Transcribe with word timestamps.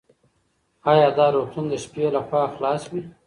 ایا 0.91 1.07
دا 1.17 1.25
روغتون 1.35 1.65
د 1.69 1.73
شپې 1.83 2.05
لخوا 2.15 2.41
خلاص 2.55 2.83
وي؟ 2.91 3.01